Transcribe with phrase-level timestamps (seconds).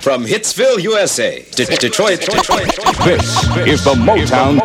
[0.00, 2.64] From Hitsville, USA, to Detroit, Detroit,
[3.04, 3.36] this
[3.68, 4.60] is the Motown.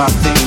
[0.00, 0.39] my thing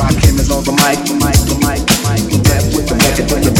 [0.00, 2.24] Rock him is on the mic, the mic, the mic, the mic.
[2.48, 3.59] Death with the record, record.